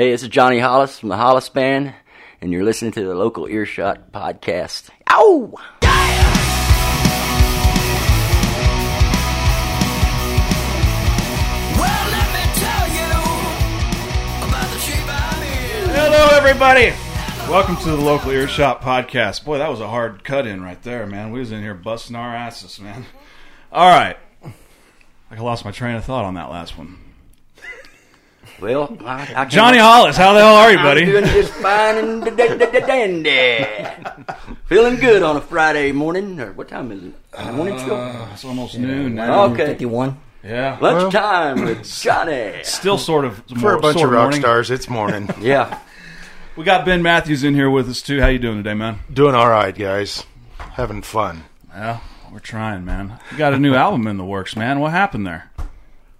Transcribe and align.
Hey, 0.00 0.12
this 0.12 0.22
is 0.22 0.30
Johnny 0.30 0.58
Hollis 0.58 0.98
from 0.98 1.10
the 1.10 1.16
Hollis 1.18 1.50
Band, 1.50 1.92
and 2.40 2.50
you're 2.50 2.64
listening 2.64 2.92
to 2.92 3.04
the 3.04 3.14
Local 3.14 3.46
Earshot 3.46 4.12
Podcast. 4.12 4.88
Ow! 5.10 5.52
Well, 11.76 12.08
let 12.08 12.32
me 12.32 12.40
tell 12.54 12.88
you 12.88 13.10
about 14.48 14.72
the 14.72 14.78
shape 14.78 15.06
I'm 15.06 15.42
in. 15.42 15.90
Hello, 15.90 16.28
everybody. 16.32 16.94
Welcome 17.50 17.76
to 17.76 17.90
the 17.90 17.96
local 17.96 18.30
earshot 18.30 18.80
podcast. 18.80 19.44
Boy, 19.44 19.58
that 19.58 19.68
was 19.68 19.80
a 19.80 19.88
hard 19.88 20.24
cut 20.24 20.46
in 20.46 20.62
right 20.62 20.82
there, 20.82 21.06
man. 21.06 21.30
We 21.30 21.40
was 21.40 21.52
in 21.52 21.60
here 21.60 21.74
busting 21.74 22.16
our 22.16 22.34
asses, 22.34 22.80
man. 22.80 23.04
All 23.70 23.90
right, 23.90 24.16
I 25.30 25.36
lost 25.38 25.66
my 25.66 25.72
train 25.72 25.96
of 25.96 26.06
thought 26.06 26.24
on 26.24 26.32
that 26.36 26.48
last 26.48 26.78
one. 26.78 27.09
Well, 28.60 28.96
I, 29.04 29.32
I 29.34 29.44
Johnny 29.46 29.78
Hollis, 29.78 30.16
how 30.16 30.32
the 30.34 30.40
hell 30.40 30.54
are 30.54 30.70
you, 30.70 30.78
I'm 30.78 30.84
buddy? 30.84 31.04
doing 31.06 31.24
just 31.24 31.52
fine 31.54 31.96
and 31.96 32.24
da- 32.24 32.30
da- 32.30 32.56
da- 32.56 32.70
da- 32.70 32.86
dandy. 32.86 34.24
Feeling 34.66 34.96
good 34.96 35.22
on 35.22 35.36
a 35.36 35.40
Friday 35.40 35.92
morning, 35.92 36.38
or 36.40 36.52
what 36.52 36.68
time 36.68 36.92
is 36.92 37.02
it? 37.04 37.52
morning 37.54 37.78
still? 37.78 37.94
Uh, 37.96 38.28
it's 38.32 38.44
almost 38.44 38.78
noon 38.78 39.14
now. 39.14 39.44
Okay. 39.44 39.66
51. 39.66 40.16
Yeah, 40.42 40.78
Lunchtime 40.80 41.64
with 41.64 41.84
Johnny. 42.00 42.62
still 42.64 42.96
sort 42.98 43.24
of 43.26 43.42
For 43.60 43.74
a 43.74 43.80
bunch 43.80 43.98
sort 43.98 44.08
of 44.08 44.12
rock 44.14 44.22
morning. 44.24 44.40
stars, 44.40 44.70
it's 44.70 44.88
morning. 44.88 45.28
Yeah. 45.40 45.78
We 46.56 46.64
got 46.64 46.84
Ben 46.84 47.02
Matthews 47.02 47.44
in 47.44 47.54
here 47.54 47.70
with 47.70 47.88
us 47.88 48.02
too. 48.02 48.20
How 48.20 48.26
you 48.28 48.38
doing 48.38 48.58
today, 48.58 48.74
man? 48.74 48.98
Doing 49.12 49.34
all 49.34 49.48
right, 49.48 49.74
guys. 49.76 50.24
Having 50.58 51.02
fun. 51.02 51.44
Yeah, 51.70 52.00
we're 52.32 52.38
trying, 52.40 52.84
man. 52.84 53.18
You 53.32 53.38
got 53.38 53.54
a 53.54 53.58
new 53.58 53.74
album 53.74 54.06
in 54.06 54.16
the 54.18 54.24
works, 54.24 54.56
man. 54.56 54.80
What 54.80 54.90
happened 54.92 55.26
there? 55.26 55.50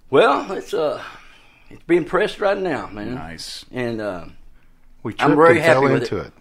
Well, 0.09 0.51
it's 0.53 0.73
uh, 0.73 1.01
it's 1.73 1.83
being 1.83 2.05
pressed 2.05 2.39
right 2.39 2.57
now, 2.57 2.87
man. 2.87 3.15
Nice. 3.15 3.65
And 3.71 4.01
uh, 4.01 4.25
We 5.03 5.15
I'm 5.19 5.35
very 5.35 5.57
and 5.57 5.65
fell 5.65 5.81
happy 5.81 5.93
with 5.93 6.03
into 6.03 6.17
it. 6.19 6.33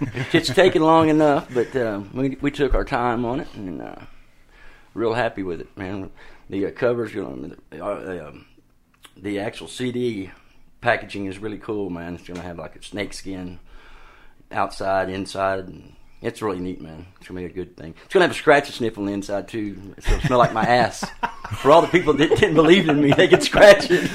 it. 0.00 0.34
it's 0.34 0.48
taken 0.54 0.82
long 0.82 1.08
enough, 1.08 1.48
but 1.52 1.74
uh, 1.74 2.00
we 2.12 2.36
we 2.40 2.50
took 2.50 2.74
our 2.74 2.84
time 2.84 3.24
on 3.24 3.40
it, 3.40 3.48
and 3.54 3.80
uh, 3.82 3.96
real 4.94 5.14
happy 5.14 5.42
with 5.42 5.60
it, 5.60 5.76
man. 5.76 6.10
The 6.50 6.66
uh, 6.66 6.70
covers, 6.70 7.14
you 7.14 7.22
know, 7.22 7.54
the, 7.70 7.84
uh, 7.84 8.28
um, 8.28 8.46
the 9.16 9.40
actual 9.40 9.68
CD 9.68 10.30
packaging 10.80 11.26
is 11.26 11.38
really 11.38 11.58
cool, 11.58 11.88
man. 11.90 12.14
It's 12.14 12.26
gonna 12.28 12.42
have 12.42 12.58
like 12.58 12.76
a 12.76 12.82
snake 12.82 13.12
skin 13.14 13.58
outside, 14.50 15.08
inside, 15.08 15.60
and 15.60 15.94
it's 16.22 16.40
really 16.40 16.60
neat, 16.60 16.80
man. 16.80 17.06
It's 17.18 17.28
gonna 17.28 17.40
be 17.40 17.46
a 17.46 17.48
good 17.48 17.76
thing. 17.76 17.94
It's 18.04 18.14
gonna 18.14 18.24
have 18.24 18.30
a 18.30 18.34
scratch 18.34 18.66
and 18.66 18.74
sniff 18.74 18.96
on 18.96 19.06
the 19.06 19.12
inside 19.12 19.48
too, 19.48 19.76
so 19.98 20.12
it'll 20.12 20.26
smell 20.26 20.38
like 20.38 20.52
my 20.52 20.64
ass. 20.64 21.04
For 21.58 21.70
all 21.70 21.82
the 21.82 21.88
people 21.88 22.14
that 22.14 22.30
didn't 22.30 22.54
believe 22.54 22.88
in 22.88 23.00
me, 23.00 23.12
they 23.12 23.28
can 23.28 23.40
scratch 23.40 23.88
it. 23.90 24.10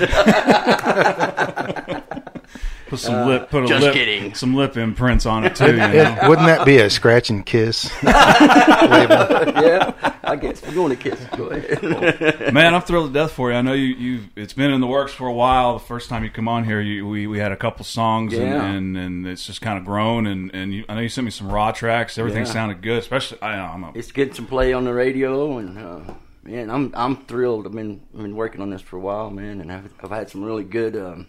Put 2.89 2.99
some 2.99 3.27
lip, 3.27 3.49
put 3.49 3.63
a 3.63 3.65
Uh, 3.65 3.67
just 3.69 3.81
lip, 3.83 3.93
kidding. 3.93 4.33
some 4.33 4.55
lip 4.55 4.77
imprints 4.77 5.25
on 5.25 5.43
it 5.43 5.55
too. 5.55 5.67
You 5.71 5.77
know? 5.77 5.91
It- 6.21 6.27
wouldn't 6.29 6.47
that 6.47 6.65
be 6.65 6.77
a 6.77 6.89
scratch 6.89 7.29
and 7.29 7.45
kiss? 7.45 7.91
yeah, 8.03 9.93
I 10.23 10.35
guess 10.35 10.61
we're 10.63 10.73
going 10.73 10.95
to 10.95 11.09
kiss. 11.09 11.19
Go 11.35 11.45
ahead. 11.47 12.53
Man, 12.53 12.73
I'm 12.73 12.81
thrilled 12.81 13.13
to 13.13 13.19
death 13.19 13.31
for 13.31 13.51
you. 13.51 13.57
I 13.57 13.61
know 13.61 13.73
you. 13.73 13.85
You. 13.95 14.23
It's 14.35 14.53
been 14.53 14.71
in 14.71 14.81
the 14.81 14.87
works 14.87 15.13
for 15.13 15.27
a 15.27 15.33
while. 15.33 15.73
The 15.73 15.85
first 15.85 16.09
time 16.09 16.23
you 16.23 16.29
come 16.29 16.47
on 16.47 16.63
here, 16.63 16.81
you, 16.81 17.07
we 17.07 17.27
we 17.27 17.39
had 17.39 17.51
a 17.51 17.57
couple 17.57 17.85
songs, 17.85 18.33
Yeah. 18.33 18.63
and, 18.65 18.95
and 18.95 18.97
and 18.97 19.27
it's 19.27 19.45
just 19.45 19.61
kind 19.61 19.77
of 19.77 19.85
grown. 19.85 20.27
And 20.27 20.51
and 20.53 20.73
you, 20.73 20.85
I 20.89 20.95
know 20.95 21.01
you 21.01 21.09
sent 21.09 21.25
me 21.25 21.31
some 21.31 21.51
raw 21.51 21.71
tracks. 21.71 22.17
Everything 22.17 22.45
Yeah. 22.45 22.51
sounded 22.51 22.81
good, 22.81 22.99
especially. 22.99 23.39
I 23.41 23.55
know 23.57 23.63
I'm 23.65 23.83
a, 23.83 23.91
it's 23.95 24.11
getting 24.11 24.33
some 24.33 24.47
play 24.47 24.73
on 24.73 24.85
the 24.85 24.93
radio, 24.93 25.57
and 25.57 25.77
uh, 25.77 25.99
man, 26.43 26.69
I'm 26.69 26.91
I'm 26.95 27.17
thrilled. 27.25 27.65
I've 27.65 27.73
been 27.73 28.01
I've 28.15 28.21
been 28.21 28.35
working 28.35 28.61
on 28.61 28.69
this 28.69 28.81
for 28.81 28.97
a 28.97 29.01
while, 29.01 29.29
man, 29.29 29.61
and 29.61 29.71
I've, 29.71 29.93
I've 30.03 30.09
had 30.11 30.29
some 30.29 30.43
really 30.43 30.63
good 30.63 30.95
um, 30.95 31.27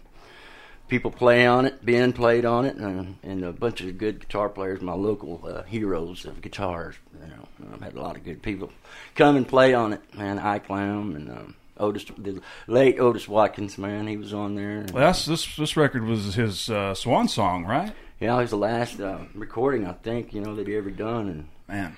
people 0.89 1.11
play 1.11 1.45
on 1.45 1.65
it. 1.65 1.85
Ben 1.85 2.11
played 2.11 2.45
on 2.45 2.65
it, 2.65 2.75
and, 2.75 3.17
and 3.23 3.43
a 3.43 3.53
bunch 3.53 3.81
of 3.81 3.97
good 3.97 4.19
guitar 4.19 4.49
players, 4.49 4.81
my 4.81 4.93
local 4.93 5.41
uh, 5.45 5.63
heroes 5.63 6.25
of 6.25 6.41
guitars. 6.41 6.95
You 7.21 7.27
know, 7.27 7.73
I've 7.73 7.81
had 7.81 7.93
a 7.95 8.01
lot 8.01 8.17
of 8.17 8.23
good 8.23 8.41
people 8.41 8.71
come 9.15 9.35
and 9.37 9.47
play 9.47 9.73
on 9.73 9.93
it, 9.93 10.01
man. 10.15 10.39
Ike 10.39 10.69
Lamb 10.69 11.15
and 11.15 11.29
um, 11.29 11.55
Otis, 11.77 12.05
the 12.17 12.41
late 12.67 12.99
Otis 12.99 13.27
Watkins, 13.27 13.77
man, 13.77 14.07
he 14.07 14.17
was 14.17 14.33
on 14.33 14.55
there. 14.55 14.85
well, 14.91 15.05
that's 15.05 15.25
this 15.25 15.55
this 15.55 15.77
record 15.77 16.03
was 16.03 16.35
his 16.35 16.69
uh, 16.69 16.93
swan 16.93 17.27
song, 17.27 17.65
right? 17.65 17.93
Yeah, 18.19 18.35
it 18.37 18.41
was 18.41 18.49
the 18.49 18.57
last 18.57 18.99
uh, 18.99 19.19
recording 19.33 19.85
I 19.85 19.93
think 19.93 20.33
you 20.33 20.41
know 20.41 20.55
that 20.55 20.67
he 20.67 20.75
ever 20.75 20.91
done, 20.91 21.29
and 21.29 21.47
Man, 21.69 21.95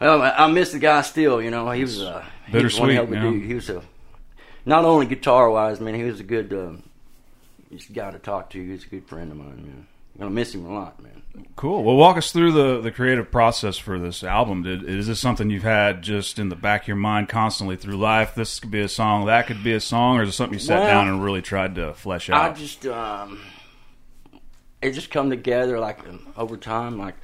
Well, 0.00 0.20
I 0.20 0.30
I 0.30 0.46
miss 0.48 0.72
the 0.72 0.80
guy 0.80 1.02
still. 1.02 1.40
You 1.40 1.50
know, 1.50 1.70
he 1.70 1.82
was 1.82 2.02
uh, 2.02 2.24
he 2.46 2.56
was 2.62 2.78
one 2.78 2.88
Bittersweet, 2.88 2.94
hell 2.94 3.04
of 3.04 3.12
a 3.12 3.20
dude. 3.20 3.44
He 3.44 3.54
was 3.54 3.70
a 3.70 3.82
not 4.66 4.84
only 4.84 5.06
guitar 5.06 5.48
wise, 5.48 5.80
man. 5.80 5.94
He 5.94 6.02
was 6.02 6.18
a 6.18 6.24
good 6.24 6.52
he's 7.70 7.88
a 7.88 7.92
guy 7.92 8.10
to 8.10 8.18
talk 8.18 8.50
to. 8.50 8.62
He 8.62 8.70
was 8.72 8.84
a 8.84 8.88
good 8.88 9.06
friend 9.08 9.30
of 9.30 9.38
mine. 9.38 9.56
Man, 9.56 9.86
I'm 10.16 10.18
gonna 10.20 10.30
miss 10.30 10.54
him 10.54 10.66
a 10.66 10.72
lot, 10.74 11.00
man. 11.02 11.22
cool. 11.56 11.82
Well, 11.84 11.96
walk 11.96 12.16
us 12.18 12.32
through 12.32 12.52
the 12.52 12.80
the 12.80 12.90
creative 12.90 13.30
process 13.30 13.78
for 13.78 13.98
this 13.98 14.22
album. 14.22 14.62
Did 14.64 14.82
is 14.82 15.06
this 15.06 15.20
something 15.20 15.48
you've 15.50 15.62
had 15.62 16.02
just 16.02 16.38
in 16.38 16.48
the 16.50 16.56
back 16.56 16.82
of 16.82 16.88
your 16.88 16.96
mind 16.96 17.28
constantly 17.28 17.76
through 17.76 17.96
life? 17.96 18.34
This 18.34 18.60
could 18.60 18.70
be 18.70 18.80
a 18.80 18.88
song. 18.88 19.26
That 19.26 19.46
could 19.46 19.62
be 19.64 19.72
a 19.72 19.80
song, 19.80 20.18
or 20.18 20.22
is 20.24 20.30
it 20.30 20.32
something 20.32 20.54
you 20.54 20.58
sat 20.64 20.80
Well, 20.80 20.88
down 20.88 21.08
and 21.08 21.24
really 21.24 21.42
tried 21.42 21.76
to 21.76 21.94
flesh 21.94 22.28
out? 22.28 22.50
I 22.50 22.54
just 22.54 22.84
um, 22.86 23.40
it 24.82 24.92
just 24.92 25.10
come 25.10 25.30
together 25.30 25.78
like 25.78 26.06
um, 26.08 26.32
over 26.36 26.56
time. 26.56 26.98
Like 26.98 27.14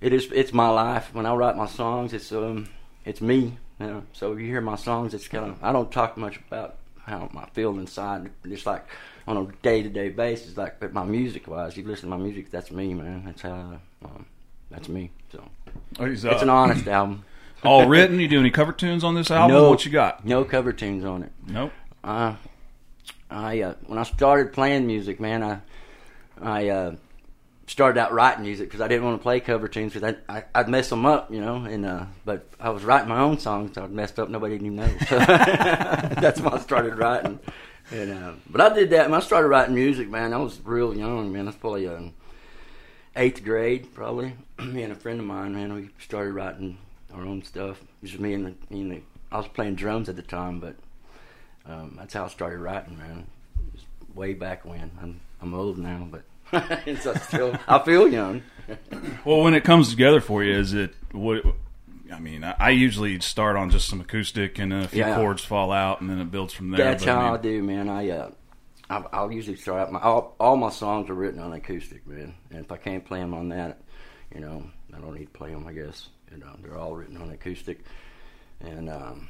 it 0.00 0.12
is, 0.12 0.28
it's 0.32 0.52
my 0.52 0.68
life. 0.70 1.10
When 1.14 1.26
I 1.26 1.34
write 1.34 1.56
my 1.56 1.66
songs, 1.66 2.12
it's 2.12 2.32
um, 2.32 2.68
it's 3.04 3.20
me. 3.20 3.58
You 3.78 3.86
know, 3.86 4.02
so 4.12 4.32
if 4.32 4.38
you 4.40 4.46
hear 4.46 4.60
my 4.60 4.76
songs, 4.76 5.12
it's 5.14 5.28
kind 5.28 5.44
of 5.50 5.62
I 5.62 5.72
don't 5.72 5.90
talk 5.92 6.16
much 6.16 6.38
about 6.48 6.76
how 7.04 7.28
I 7.36 7.46
feel 7.50 7.78
inside. 7.78 8.30
Just 8.46 8.64
like 8.66 8.84
on 9.26 9.36
a 9.36 9.46
day 9.62 9.82
to 9.82 9.88
day 9.88 10.08
basis, 10.08 10.56
like 10.56 10.80
but 10.80 10.92
my 10.92 11.04
music 11.04 11.46
wise, 11.48 11.76
you 11.76 11.84
listen 11.86 12.10
to 12.10 12.16
my 12.16 12.22
music, 12.22 12.50
that's 12.50 12.70
me, 12.70 12.94
man. 12.94 13.24
That's 13.24 13.42
how 13.42 13.78
um, 14.04 14.26
that's 14.70 14.88
me. 14.88 15.10
So 15.30 15.42
Oh, 15.98 16.04
it's 16.06 16.24
uh, 16.24 16.38
an 16.42 16.48
honest 16.50 16.86
album. 16.98 17.24
all 17.64 17.86
written. 17.88 18.18
You 18.20 18.28
do 18.28 18.40
any 18.40 18.50
cover 18.50 18.72
tunes 18.72 19.04
on 19.04 19.14
this 19.14 19.30
album? 19.30 19.56
No. 19.56 19.70
What 19.70 19.84
you 19.84 19.90
got? 19.92 20.24
No 20.24 20.44
cover 20.44 20.72
tunes 20.72 21.04
on 21.04 21.22
it. 21.22 21.32
Nope. 21.46 21.72
Uh, 22.02 22.34
I 23.30 23.60
uh, 23.62 23.74
when 23.86 23.98
I 23.98 24.02
started 24.02 24.52
playing 24.52 24.86
music, 24.86 25.20
man, 25.20 25.42
I 25.42 25.58
I 26.40 26.68
uh, 26.68 26.94
started 27.68 27.98
out 28.00 28.12
writing 28.12 28.42
music 28.44 28.66
because 28.68 28.80
I 28.80 28.88
didn't 28.88 29.04
want 29.04 29.18
to 29.18 29.22
play 29.22 29.38
cover 29.40 29.68
tunes 29.68 29.92
because 29.94 30.14
I, 30.28 30.36
I 30.38 30.44
I'd 30.54 30.68
mess 30.68 30.90
them 30.90 31.06
up, 31.06 31.30
you 31.32 31.40
know. 31.40 31.64
And 31.64 31.86
uh, 31.86 32.06
but 32.24 32.46
I 32.60 32.70
was 32.70 32.82
writing 32.84 33.08
my 33.08 33.20
own 33.20 33.38
songs, 33.38 33.74
so 33.74 33.84
I 33.84 33.86
messed 33.86 34.18
up. 34.18 34.28
Nobody 34.28 34.58
didn't 34.58 34.74
even 34.74 34.76
know. 34.78 35.06
So 35.08 35.18
that's 35.18 36.40
why 36.40 36.52
I 36.56 36.58
started 36.58 36.98
writing. 36.98 37.38
And 37.92 38.10
uh, 38.10 38.32
but 38.48 38.60
I 38.60 38.74
did 38.74 38.90
that 38.90 39.10
when 39.10 39.20
I 39.20 39.22
started 39.22 39.48
writing 39.48 39.74
music, 39.74 40.08
man. 40.08 40.32
I 40.32 40.38
was 40.38 40.58
real 40.64 40.96
young, 40.96 41.30
man. 41.30 41.42
I 41.42 41.50
was 41.50 41.56
probably 41.56 41.86
uh, 41.86 42.00
eighth 43.14 43.44
grade, 43.44 43.92
probably. 43.94 44.34
me 44.58 44.82
and 44.82 44.92
a 44.92 44.96
friend 44.96 45.20
of 45.20 45.26
mine, 45.26 45.54
man, 45.54 45.74
we 45.74 45.90
started 45.98 46.32
writing 46.32 46.78
our 47.12 47.22
own 47.22 47.44
stuff. 47.44 47.82
It 47.82 47.88
was 48.02 48.10
just 48.12 48.22
me 48.22 48.32
and 48.32 48.46
the, 48.46 48.74
me 48.74 48.80
and 48.80 48.92
the 48.92 49.00
I 49.30 49.36
was 49.36 49.48
playing 49.48 49.74
drums 49.74 50.08
at 50.08 50.16
the 50.16 50.22
time, 50.22 50.58
but 50.58 50.76
um, 51.66 51.96
that's 51.98 52.14
how 52.14 52.24
I 52.24 52.28
started 52.28 52.60
writing, 52.60 52.96
man. 52.96 53.26
Was 53.72 53.82
way 54.14 54.32
back 54.32 54.64
when. 54.64 54.90
I'm 55.02 55.20
I'm 55.42 55.54
old 55.54 55.76
now, 55.76 56.08
but 56.10 56.22
still 57.22 57.58
I 57.68 57.78
feel 57.80 58.08
young. 58.08 58.42
Well, 59.24 59.42
when 59.42 59.54
it 59.54 59.64
comes 59.64 59.90
together 59.90 60.20
for 60.20 60.42
you, 60.42 60.54
is 60.54 60.72
it 60.72 60.94
what? 61.12 61.44
I 62.12 62.18
mean, 62.20 62.44
I, 62.44 62.54
I 62.58 62.70
usually 62.70 63.18
start 63.20 63.56
on 63.56 63.70
just 63.70 63.88
some 63.88 64.00
acoustic, 64.00 64.58
and 64.58 64.72
then 64.72 64.82
a 64.84 64.88
few 64.88 65.00
Yeah. 65.00 65.16
chords 65.16 65.44
fall 65.44 65.72
out, 65.72 66.00
and 66.00 66.08
then 66.10 66.18
it 66.18 66.30
builds 66.30 66.52
from 66.52 66.70
there. 66.70 66.84
That's 66.84 67.04
but 67.04 67.12
how 67.12 67.28
I, 67.28 67.32
mean, 67.32 67.40
do, 67.42 67.62
man. 67.62 67.88
I 67.88 68.10
uh, 68.10 68.30
I, 68.90 69.04
I'll 69.12 69.32
usually 69.32 69.56
start 69.56 69.80
out 69.80 69.92
my 69.92 70.00
all, 70.00 70.36
all 70.38 70.56
my 70.56 70.70
songs 70.70 71.08
are 71.10 71.14
written 71.14 71.40
on 71.40 71.52
acoustic, 71.52 72.06
man. 72.06 72.34
And 72.50 72.64
if 72.64 72.70
I 72.70 72.76
can't 72.76 73.04
play 73.04 73.20
them 73.20 73.34
on 73.34 73.48
that, 73.50 73.80
you 74.34 74.40
know, 74.40 74.64
I 74.94 75.00
don't 75.00 75.14
need 75.14 75.26
to 75.26 75.38
play 75.38 75.50
them. 75.50 75.66
I 75.66 75.72
guess 75.72 76.08
you 76.30 76.38
know 76.38 76.54
they're 76.62 76.78
all 76.78 76.94
written 76.94 77.16
on 77.16 77.30
acoustic, 77.30 77.80
and 78.60 78.90
um, 78.90 79.28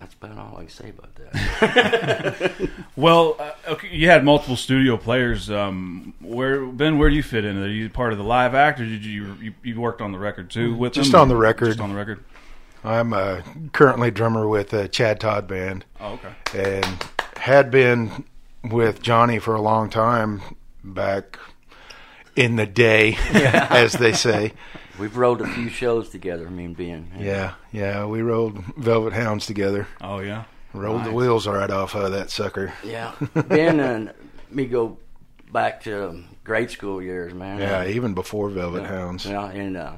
that's 0.00 0.14
about 0.14 0.36
all 0.38 0.56
I 0.56 0.60
can 0.62 0.68
say 0.70 0.88
about 0.90 1.14
that. 1.16 2.70
Well, 2.96 3.36
uh, 3.38 3.52
okay, 3.68 3.88
you 3.88 4.08
had 4.10 4.24
multiple 4.24 4.56
studio 4.56 4.96
players. 4.96 5.48
Um, 5.50 6.12
where 6.20 6.66
Ben, 6.66 6.98
where 6.98 7.08
do 7.08 7.16
you 7.16 7.22
fit 7.22 7.44
in? 7.44 7.56
Are 7.62 7.68
you 7.68 7.88
part 7.88 8.12
of 8.12 8.18
the 8.18 8.24
live 8.24 8.54
act, 8.54 8.80
or 8.80 8.84
did 8.84 9.04
you 9.04 9.36
you, 9.40 9.54
you 9.62 9.80
worked 9.80 10.00
on 10.02 10.12
the 10.12 10.18
record 10.18 10.50
too 10.50 10.74
with 10.74 10.92
Just 10.92 11.12
them? 11.12 11.20
on 11.22 11.28
the 11.28 11.36
record. 11.36 11.66
Just 11.68 11.80
on 11.80 11.90
the 11.90 11.94
record. 11.96 12.22
I'm 12.84 13.12
uh, 13.12 13.42
currently 13.72 14.10
drummer 14.10 14.48
with 14.48 14.74
uh, 14.74 14.88
Chad 14.88 15.20
Todd 15.20 15.46
Band 15.46 15.84
Oh, 16.00 16.14
okay. 16.14 16.32
and 16.82 17.06
had 17.36 17.70
been 17.70 18.24
with 18.64 19.00
Johnny 19.02 19.38
for 19.38 19.54
a 19.54 19.60
long 19.62 19.88
time 19.90 20.40
back 20.82 21.38
in 22.36 22.56
the 22.56 22.66
day, 22.66 23.16
as 23.32 23.92
they 23.94 24.12
say. 24.12 24.52
We've 25.00 25.16
wrote 25.16 25.40
a 25.40 25.46
few 25.46 25.70
shows 25.70 26.10
together, 26.10 26.50
me 26.50 26.66
and 26.66 26.76
Ben. 26.76 27.10
Yeah, 27.18 27.54
yeah. 27.72 28.04
We 28.04 28.20
rode 28.20 28.62
Velvet 28.76 29.14
Hounds 29.14 29.46
together. 29.46 29.88
Oh 30.00 30.18
yeah. 30.18 30.44
Rolled 30.74 31.00
the 31.00 31.06
Nice. 31.06 31.14
wheels 31.14 31.46
right 31.48 31.70
off 31.70 31.94
of 31.96 32.12
that 32.12 32.30
sucker. 32.30 32.72
Yeah, 32.84 33.12
Ben 33.48 33.80
and 33.80 34.12
me 34.50 34.66
go 34.66 34.98
back 35.50 35.82
to 35.84 36.10
um, 36.10 36.28
grade 36.44 36.70
school 36.70 37.02
years, 37.02 37.32
man. 37.34 37.58
Yeah, 37.58 37.86
even 37.86 38.14
before 38.14 38.50
Velvet 38.50 38.82
yeah, 38.82 38.88
Hounds. 38.88 39.24
Yeah, 39.24 39.50
and 39.50 39.76
uh, 39.76 39.96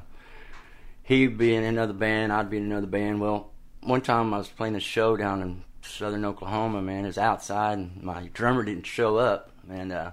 he'd 1.03 1.37
be 1.37 1.53
in 1.53 1.63
another 1.63 1.93
band, 1.93 2.31
I'd 2.31 2.49
be 2.49 2.57
in 2.57 2.63
another 2.63 2.87
band. 2.87 3.19
Well, 3.19 3.51
one 3.81 4.01
time 4.01 4.33
I 4.33 4.37
was 4.37 4.47
playing 4.47 4.75
a 4.75 4.79
show 4.79 5.15
down 5.17 5.41
in 5.41 5.63
Southern 5.81 6.25
Oklahoma, 6.25 6.81
man. 6.81 7.03
It 7.03 7.07
was 7.07 7.17
outside, 7.17 7.77
and 7.77 8.01
my 8.01 8.29
drummer 8.33 8.63
didn't 8.63 8.87
show 8.87 9.17
up. 9.17 9.51
And 9.69 9.91
uh, 9.91 10.11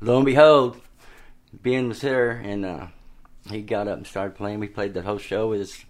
lo 0.00 0.16
and 0.18 0.26
behold, 0.26 0.80
Ben 1.52 1.88
was 1.88 2.02
there, 2.02 2.30
and 2.30 2.64
uh, 2.64 2.86
he 3.48 3.62
got 3.62 3.88
up 3.88 3.96
and 3.96 4.06
started 4.06 4.34
playing. 4.34 4.60
We 4.60 4.68
played 4.68 4.94
the 4.94 5.02
whole 5.02 5.18
show 5.18 5.48
with 5.48 5.62
us. 5.62 5.84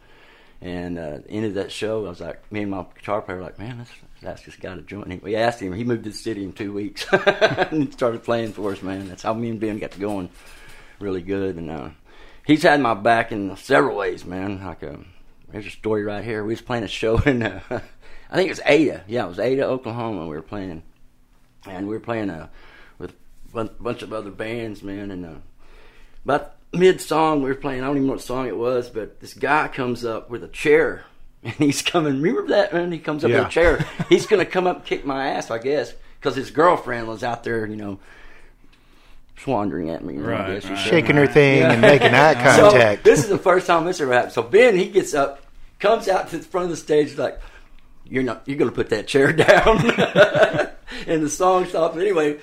And 0.62 0.98
uh, 0.98 1.02
at 1.02 1.24
the 1.24 1.30
end 1.30 1.46
of 1.46 1.54
that 1.54 1.72
show, 1.72 2.04
I 2.04 2.10
was 2.10 2.20
like, 2.20 2.52
me 2.52 2.62
and 2.62 2.70
my 2.70 2.84
guitar 2.94 3.22
player 3.22 3.38
were 3.38 3.44
like, 3.44 3.58
man, 3.58 3.78
that's, 3.78 3.90
that's 4.20 4.42
just 4.42 4.60
got 4.60 4.74
to 4.74 4.82
join. 4.82 5.20
We 5.22 5.34
asked 5.34 5.60
him. 5.60 5.72
He 5.72 5.84
moved 5.84 6.04
to 6.04 6.10
the 6.10 6.16
city 6.16 6.44
in 6.44 6.52
two 6.52 6.72
weeks 6.72 7.06
and 7.12 7.92
started 7.92 8.22
playing 8.22 8.52
for 8.52 8.72
us, 8.72 8.82
man. 8.82 9.08
That's 9.08 9.22
how 9.22 9.32
me 9.32 9.48
and 9.48 9.58
Ben 9.58 9.78
got 9.78 9.98
going 9.98 10.28
really 10.98 11.22
good. 11.22 11.56
And 11.56 11.70
uh, 11.70 11.88
he's 12.46 12.62
had 12.62 12.80
my 12.80 12.94
back 12.94 13.32
in 13.32 13.56
several 13.56 13.96
ways, 13.96 14.24
man. 14.26 14.62
Like, 14.62 14.82
uh, 14.82 14.98
there's 15.48 15.66
a 15.66 15.70
story 15.70 16.04
right 16.04 16.22
here. 16.22 16.44
We 16.44 16.52
was 16.52 16.60
playing 16.60 16.84
a 16.84 16.88
show 16.88 17.18
in, 17.26 17.42
uh, 17.42 17.60
I 17.70 18.36
think 18.36 18.48
it 18.48 18.52
was 18.52 18.60
Ada. 18.66 19.04
Yeah, 19.08 19.24
it 19.24 19.28
was 19.28 19.38
Ada, 19.38 19.64
Oklahoma. 19.64 20.26
We 20.26 20.36
were 20.36 20.42
playing, 20.42 20.82
and 21.66 21.88
we 21.88 21.94
were 21.94 22.00
playing 22.00 22.30
uh, 22.30 22.48
with 22.98 23.14
a 23.54 23.64
bunch 23.64 24.02
of 24.02 24.12
other 24.12 24.30
bands, 24.30 24.82
man. 24.82 25.10
And 25.10 25.26
uh, 25.26 25.34
mid 26.72 27.00
song, 27.00 27.42
we 27.42 27.48
were 27.50 27.54
playing. 27.54 27.82
I 27.82 27.86
don't 27.86 27.96
even 27.96 28.06
know 28.06 28.12
what 28.14 28.22
song 28.22 28.46
it 28.46 28.56
was, 28.56 28.88
but 28.88 29.20
this 29.20 29.34
guy 29.34 29.68
comes 29.68 30.04
up 30.04 30.30
with 30.30 30.44
a 30.44 30.48
chair, 30.48 31.04
and 31.42 31.54
he's 31.54 31.82
coming. 31.82 32.20
Remember 32.22 32.48
that 32.48 32.72
man? 32.72 32.92
He 32.92 32.98
comes 32.98 33.24
up 33.24 33.30
with 33.30 33.46
a 33.46 33.48
chair. 33.48 33.84
He's 34.08 34.26
gonna 34.26 34.44
come 34.44 34.66
up 34.66 34.76
and 34.76 34.84
kick 34.84 35.04
my 35.04 35.28
ass, 35.28 35.50
I 35.50 35.58
guess, 35.58 35.92
because 36.18 36.36
his 36.36 36.50
girlfriend 36.50 37.08
was 37.08 37.22
out 37.24 37.44
there, 37.44 37.66
you 37.66 37.76
know, 37.76 37.98
swandering 39.42 39.94
at 39.94 40.04
me. 40.04 40.14
you 40.14 40.24
I 40.24 40.28
Right, 40.28 40.46
guess 40.60 40.64
right. 40.70 40.78
said. 40.78 40.88
Shaking 40.90 41.16
her 41.16 41.26
thing 41.26 41.62
and 41.62 41.80
making 41.80 42.14
eye 42.14 42.34
So 42.56 42.70
contact. 42.70 43.04
this 43.04 43.20
is 43.20 43.28
the 43.28 43.38
first 43.38 43.66
time 43.66 43.84
this 43.84 44.00
ever 44.00 44.12
happened. 44.12 44.32
So 44.32 44.42
Ben, 44.42 44.76
he 44.76 44.88
gets 44.88 45.14
up, 45.14 45.42
comes 45.78 46.08
out 46.08 46.28
to 46.30 46.38
the 46.38 46.44
front 46.44 46.64
of 46.64 46.70
the 46.70 46.76
stage, 46.76 47.16
like, 47.16 47.40
"You're 48.04 48.22
not, 48.22 48.42
you're 48.46 48.58
going 48.58 48.70
to 48.70 48.74
put 48.74 48.90
that 48.90 49.06
chair 49.06 49.32
down." 49.32 49.78
and 51.06 51.22
the 51.22 51.30
song 51.30 51.64
stops. 51.66 51.96
Anyway, 51.96 52.38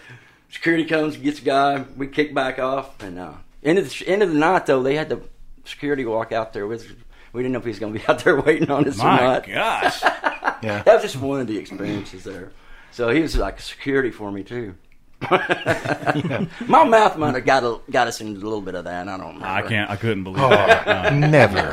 security 0.50 0.86
comes, 0.86 1.18
gets 1.18 1.40
a 1.40 1.44
guy. 1.44 1.86
We 1.96 2.08
kick 2.08 2.34
back 2.34 2.58
off, 2.58 3.02
and 3.04 3.20
uh, 3.20 3.34
end 3.68 3.80
of 3.80 3.90
the 3.90 4.08
end 4.08 4.24
of 4.24 4.30
the 4.34 4.40
night 4.40 4.66
though, 4.66 4.82
they 4.84 4.96
had 4.96 5.10
the 5.10 5.22
security 5.66 6.06
walk 6.06 6.32
out 6.32 6.54
there 6.54 6.68
with. 6.68 6.96
We 7.34 7.42
didn't 7.44 7.54
know 7.54 7.60
if 7.60 7.66
he 7.66 7.70
was 7.70 7.80
going 7.80 7.94
to 7.94 8.00
be 8.00 8.06
out 8.08 8.24
there 8.24 8.40
waiting 8.42 8.72
on 8.72 8.88
us 8.88 9.00
or 9.00 9.04
not 9.04 9.48
My 9.48 9.54
gosh. 9.54 10.02
yeah. 10.64 10.82
That 10.84 10.94
was 10.94 11.02
just 11.04 11.18
one 11.18 11.42
of 11.42 11.48
the 11.48 11.58
experiences 11.58 12.24
there. 12.24 12.52
So 12.92 13.10
he 13.10 13.22
was 13.22 13.36
like 13.38 13.60
security 13.60 14.10
for 14.12 14.32
me 14.32 14.44
too. 14.44 14.76
My 15.30 16.84
mouth 16.84 17.18
might 17.18 17.36
have 17.36 17.46
got 17.46 17.64
a, 17.64 17.80
got 17.92 18.08
us 18.08 18.22
into 18.22 18.40
a 18.40 18.44
little 18.44 18.62
bit 18.62 18.76
of 18.76 18.86
that. 18.86 19.08
I 19.08 19.18
don't 19.18 19.26
remember. 19.28 19.46
I 19.46 19.62
can't. 19.62 19.90
I 19.90 19.96
couldn't 19.98 20.24
believe 20.24 20.42
Oh, 20.44 20.50
that. 20.50 21.14
never. 21.14 21.72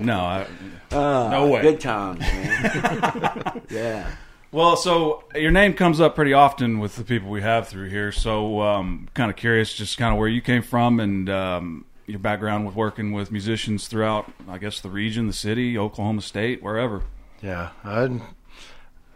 No, 0.00 0.18
I, 0.20 0.46
Uh, 0.90 1.28
no 1.30 1.46
way. 1.48 1.62
Good 1.62 1.80
times, 1.80 2.20
man. 2.20 3.62
yeah. 3.70 4.10
Well, 4.52 4.76
so 4.76 5.22
your 5.34 5.52
name 5.52 5.74
comes 5.74 6.00
up 6.00 6.14
pretty 6.16 6.32
often 6.32 6.80
with 6.80 6.96
the 6.96 7.04
people 7.04 7.30
we 7.30 7.40
have 7.42 7.68
through 7.68 7.88
here. 7.88 8.10
So, 8.10 8.60
um, 8.62 9.08
kind 9.14 9.30
of 9.30 9.36
curious, 9.36 9.72
just 9.72 9.96
kind 9.96 10.12
of 10.12 10.18
where 10.18 10.26
you 10.28 10.40
came 10.40 10.62
from 10.62 10.98
and 10.98 11.30
um, 11.30 11.84
your 12.06 12.18
background 12.18 12.66
with 12.66 12.74
working 12.74 13.12
with 13.12 13.30
musicians 13.30 13.86
throughout, 13.86 14.30
I 14.48 14.58
guess, 14.58 14.80
the 14.80 14.90
region, 14.90 15.28
the 15.28 15.32
city, 15.32 15.78
Oklahoma 15.78 16.22
State, 16.22 16.62
wherever. 16.64 17.02
Yeah, 17.42 17.70
I 17.84 18.20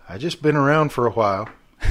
I 0.09 0.19
just 0.19 0.41
been 0.41 0.55
around 0.57 0.91
for 0.93 1.07
a 1.07 1.11
while. 1.11 1.49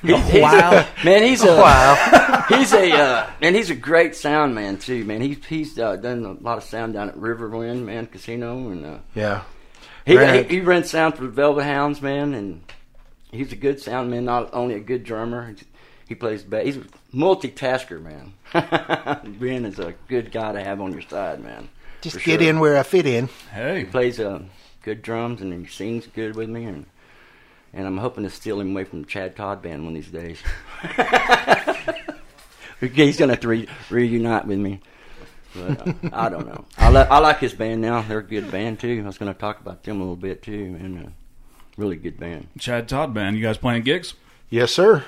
He's, 0.00 0.16
he's 0.30 0.40
Wow. 0.40 0.70
a, 0.70 1.04
man, 1.04 1.22
he's 1.24 1.42
a 1.42 1.56
Wow. 1.56 2.44
he's 2.48 2.72
a 2.72 2.92
uh, 2.92 3.30
man. 3.42 3.52
He's 3.54 3.68
a 3.68 3.74
great 3.74 4.14
sound 4.14 4.54
man 4.54 4.78
too, 4.78 5.04
man. 5.04 5.20
He's 5.20 5.44
he's 5.44 5.76
uh, 5.78 5.96
done 5.96 6.24
a 6.24 6.32
lot 6.44 6.56
of 6.56 6.62
sound 6.64 6.94
down 6.94 7.08
at 7.08 7.16
Riverwind, 7.16 7.82
man, 7.84 8.06
casino, 8.06 8.68
and 8.70 8.86
uh, 8.86 8.98
Yeah. 9.16 9.42
He, 10.08 10.16
Right. 10.16 10.48
he 10.50 10.56
he 10.56 10.60
ran 10.60 10.84
sound 10.84 11.14
for 11.16 11.22
the 11.22 11.28
Velvet 11.28 11.64
Hounds, 11.64 12.02
man, 12.02 12.34
and 12.34 12.62
he's 13.30 13.52
a 13.52 13.56
good 13.56 13.80
sound 13.80 14.10
man. 14.10 14.24
Not 14.24 14.52
only 14.52 14.74
a 14.74 14.80
good 14.80 15.04
drummer, 15.04 15.54
he 16.08 16.14
plays 16.14 16.42
bass. 16.42 16.64
He's 16.74 16.76
a 16.76 16.86
multitasker, 17.14 18.02
man. 18.02 18.32
ben 19.38 19.64
is 19.64 19.78
a 19.78 19.94
good 20.08 20.32
guy 20.32 20.52
to 20.52 20.62
have 20.62 20.80
on 20.80 20.92
your 20.92 21.02
side, 21.02 21.40
man. 21.44 21.68
Just 22.00 22.22
get 22.22 22.40
sure. 22.40 22.48
in 22.48 22.60
where 22.60 22.76
I 22.78 22.82
fit 22.82 23.06
in. 23.06 23.28
Hey, 23.52 23.80
he 23.80 23.84
plays 23.84 24.18
uh, 24.20 24.40
good 24.82 25.02
drums 25.02 25.40
and 25.40 25.52
he 25.52 25.66
sings 25.66 26.06
good 26.06 26.34
with 26.36 26.48
me 26.48 26.64
and 26.64 26.86
and 27.74 27.86
I'm 27.86 27.98
hoping 27.98 28.24
to 28.24 28.30
steal 28.30 28.60
him 28.60 28.70
away 28.70 28.84
from 28.84 29.02
the 29.02 29.06
Chad 29.06 29.36
Todd 29.36 29.60
band 29.60 29.84
one 29.84 29.94
of 29.94 30.02
these 30.02 30.10
days. 30.10 30.38
He's 32.80 33.16
gonna 33.18 33.32
have 33.32 33.40
to 33.40 33.48
re- 33.48 33.68
reunite 33.90 34.46
with 34.46 34.58
me, 34.58 34.80
but 35.58 35.88
uh, 35.88 35.92
I 36.12 36.28
don't 36.28 36.46
know. 36.46 36.64
I, 36.76 36.90
li- 36.90 37.06
I 37.10 37.18
like 37.18 37.38
his 37.40 37.52
band 37.54 37.80
now. 37.80 38.02
They're 38.02 38.18
a 38.18 38.22
good 38.22 38.50
band 38.50 38.80
too. 38.80 39.00
I 39.02 39.06
was 39.06 39.18
gonna 39.18 39.34
talk 39.34 39.60
about 39.60 39.82
them 39.82 39.96
a 39.96 40.00
little 40.00 40.16
bit 40.16 40.42
too, 40.42 40.76
and 40.80 41.06
uh, 41.06 41.10
really 41.76 41.96
good 41.96 42.18
band. 42.18 42.48
Chad 42.58 42.88
Todd 42.88 43.12
Band, 43.14 43.36
you 43.36 43.42
guys 43.42 43.58
playing 43.58 43.82
gigs? 43.82 44.14
Yes, 44.50 44.72
sir. 44.72 45.04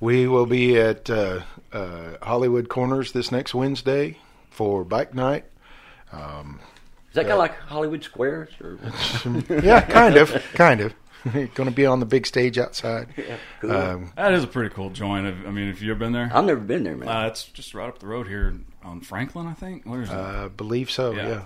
We 0.00 0.26
will 0.26 0.46
be 0.46 0.78
at 0.78 1.08
uh, 1.10 1.40
uh, 1.72 2.16
Hollywood 2.22 2.68
Corners 2.68 3.12
this 3.12 3.30
next 3.32 3.54
Wednesday 3.54 4.18
for 4.50 4.84
bike 4.84 5.14
night. 5.14 5.44
Is 6.12 6.18
that 7.14 7.22
kind 7.22 7.32
of 7.32 7.38
like 7.38 7.58
Hollywood 7.60 8.02
Squares? 8.04 8.50
Or 8.62 8.78
Yeah, 9.62 9.80
kind 9.82 10.16
of, 10.16 10.32
kind 10.54 10.80
of. 10.82 10.94
Going 11.32 11.68
to 11.68 11.70
be 11.72 11.86
on 11.86 11.98
the 11.98 12.06
big 12.06 12.24
stage 12.26 12.56
outside. 12.56 13.08
yeah, 13.16 13.36
cool. 13.60 13.72
Um, 13.72 14.12
That 14.16 14.32
is 14.34 14.44
a 14.44 14.46
pretty 14.46 14.72
cool 14.74 14.90
joint. 14.90 15.26
I 15.26 15.50
mean, 15.50 15.68
if 15.68 15.82
you've 15.82 15.98
been 15.98 16.12
there, 16.12 16.30
I've 16.32 16.44
never 16.44 16.60
been 16.60 16.84
there, 16.84 16.96
man. 16.96 17.08
uh, 17.08 17.26
it's 17.26 17.44
just 17.46 17.74
right 17.74 17.88
up 17.88 17.98
the 17.98 18.06
road 18.06 18.28
here 18.28 18.54
on 18.86 19.00
Franklin, 19.00 19.46
I 19.46 19.54
think. 19.54 19.84
Where 19.84 20.02
is 20.02 20.10
it? 20.10 20.14
I 20.14 20.48
believe 20.48 20.90
so. 20.90 21.12
Yeah. 21.12 21.28
Yeah. 21.28 21.44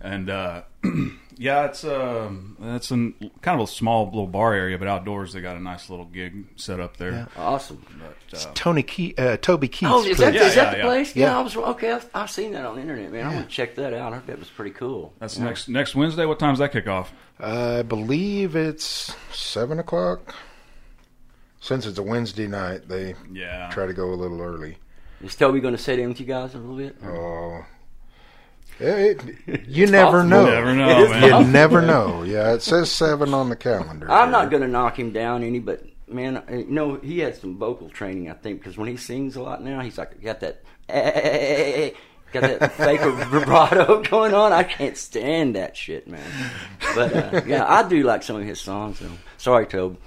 And 0.00 0.28
uh, 0.28 0.62
yeah, 1.38 1.64
it's 1.64 1.82
um, 1.82 2.58
it's 2.60 2.90
an, 2.90 3.14
kind 3.40 3.58
of 3.58 3.66
a 3.66 3.70
small 3.72 4.04
little 4.04 4.26
bar 4.26 4.52
area, 4.52 4.76
but 4.76 4.86
outdoors 4.86 5.32
they 5.32 5.40
got 5.40 5.56
a 5.56 5.60
nice 5.60 5.88
little 5.88 6.04
gig 6.04 6.44
set 6.56 6.78
up 6.78 6.98
there. 6.98 7.26
awesome. 7.38 7.82
But, 8.30 8.38
uh, 8.38 8.50
Tony 8.52 8.82
Key, 8.82 9.14
uh, 9.16 9.38
Toby 9.38 9.68
Keith. 9.68 9.88
Oh, 9.90 10.04
is 10.04 10.18
that, 10.18 10.34
Yeah, 10.34 10.42
is 10.42 10.54
that 10.56 10.64
yeah, 10.64 10.70
the 10.72 10.76
yeah. 10.78 10.82
place? 10.84 11.16
Yeah, 11.16 11.26
Yeah. 11.26 11.38
I 11.38 11.40
was 11.42 11.56
okay. 11.56 11.92
I've, 11.92 12.06
I've 12.14 12.30
seen 12.30 12.52
that 12.52 12.66
on 12.66 12.74
the 12.74 12.82
internet, 12.82 13.12
man. 13.12 13.24
I 13.26 13.34
want 13.34 13.48
to 13.48 13.54
check 13.54 13.76
that 13.76 13.94
out. 13.94 14.12
I 14.12 14.16
heard 14.16 14.26
that 14.26 14.38
was 14.38 14.50
pretty 14.50 14.72
cool. 14.72 15.14
that's 15.20 15.38
Yeah. 15.38 15.44
next 15.44 15.68
next 15.70 15.94
Wednesday. 15.94 16.26
What 16.26 16.38
time's 16.38 16.58
that 16.58 16.72
kick 16.72 16.86
off? 16.86 17.10
I 17.40 17.80
believe 17.82 18.56
it's 18.56 19.14
seven 19.32 19.78
o'clock. 19.78 20.34
Since 21.60 21.86
it's 21.86 21.96
a 21.98 22.02
Wednesday 22.02 22.46
night, 22.46 22.88
they 22.88 23.14
Yeah, 23.32 23.70
try 23.72 23.86
to 23.86 23.94
go 23.94 24.10
a 24.12 24.16
little 24.16 24.42
early. 24.42 24.76
Is 25.24 25.34
Toby 25.34 25.60
going 25.60 25.74
to 25.76 25.82
sit 25.82 25.98
in 25.98 26.08
with 26.08 26.20
you 26.20 26.26
guys 26.26 26.54
a 26.54 26.58
little 26.58 26.76
bit? 26.76 26.96
Oh, 27.04 27.64
it, 28.78 29.22
you 29.66 29.86
never 29.86 30.22
possible. 30.22 30.28
know. 30.28 30.44
You 30.46 30.50
never 30.52 30.74
know, 30.74 30.88
It 30.90 30.98
is 31.04 31.10
man. 31.10 31.46
You 31.46 31.52
never 31.52 31.82
know. 31.82 32.22
Yeah, 32.24 32.52
it 32.54 32.62
says 32.62 32.90
seven 32.90 33.32
on 33.32 33.48
the 33.48 33.56
calendar. 33.56 34.10
I'm 34.10 34.28
here. 34.28 34.32
not 34.32 34.50
going 34.50 34.62
to 34.62 34.68
knock 34.68 34.98
him 34.98 35.12
down 35.12 35.42
any, 35.42 35.60
but 35.60 35.84
man, 36.08 36.36
uh, 36.38 36.42
you 36.50 36.66
know 36.70 36.96
he 36.96 37.20
had 37.20 37.36
some 37.36 37.56
vocal 37.56 37.88
training, 37.88 38.30
I 38.30 38.34
think, 38.34 38.58
because 38.60 38.76
when 38.76 38.88
he 38.88 38.96
sings 38.96 39.36
a 39.36 39.42
lot 39.42 39.62
now, 39.62 39.80
he's 39.80 39.96
like 39.98 40.20
got 40.22 40.40
that. 40.40 40.62
eh, 40.88 41.90
Got 42.32 42.58
that 42.58 42.72
fake 42.76 43.00
vibrato 43.00 44.02
going 44.02 44.34
on. 44.34 44.52
I 44.52 44.64
can't 44.64 44.96
stand 44.96 45.54
that 45.54 45.76
shit, 45.76 46.08
man. 46.08 46.20
But 46.96 47.14
uh, 47.16 47.42
yeah, 47.46 47.64
I 47.66 47.88
do 47.88 48.02
like 48.02 48.24
some 48.24 48.34
of 48.34 48.42
his 48.44 48.60
songs. 48.60 48.98
Though. 48.98 49.08
Sorry, 49.38 49.66
Tobe. 49.66 49.98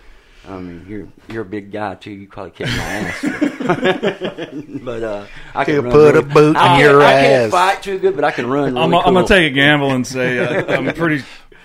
I 0.48 0.58
mean, 0.60 0.86
you're 0.88 1.08
you're 1.30 1.42
a 1.42 1.46
big 1.46 1.72
guy 1.72 1.96
too. 1.96 2.12
You 2.12 2.28
probably 2.28 2.52
kick 2.52 2.68
my 2.68 2.74
ass. 2.74 3.22
but 4.84 5.04
uh, 5.04 5.26
I 5.54 5.66
can 5.66 5.74
He'll 5.76 5.84
run 5.84 5.92
put 5.92 6.16
a 6.16 6.22
boot 6.22 6.50
in 6.52 6.56
I 6.56 6.68
can't- 6.68 6.82
your 6.82 7.02
I 7.02 7.12
can't 7.14 7.52
fight 7.52 7.84
too 7.84 8.00
good, 8.00 8.16
but 8.16 8.24
I 8.24 8.32
can 8.32 8.48
run. 8.48 8.74
Really 8.76 8.82
I'm, 8.82 8.94
I'm 8.96 9.14
gonna 9.14 9.28
take 9.28 9.52
a 9.52 9.54
gamble 9.54 9.92
and 9.92 10.06
say 10.08 10.40
uh, 10.40 10.66
I'm 10.78 10.94
pretty 10.94 11.24